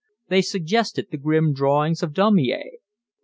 They 0.29 0.41
suggested 0.41 1.09
the 1.11 1.17
grim 1.17 1.53
drawings 1.53 2.01
of 2.01 2.11
Daumier. 2.15 2.71